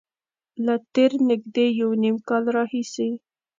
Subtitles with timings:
[0.65, 3.09] له تېر نږدې یو نیم کال راهیسې